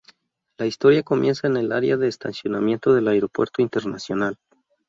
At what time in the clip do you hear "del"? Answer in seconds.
2.95-3.07